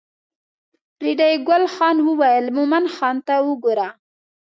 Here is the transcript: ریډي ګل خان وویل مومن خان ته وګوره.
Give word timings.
ریډي 1.03 1.33
ګل 1.47 1.63
خان 1.73 1.97
وویل 2.07 2.45
مومن 2.55 2.85
خان 2.95 3.17
ته 3.27 3.35
وګوره. 3.47 3.87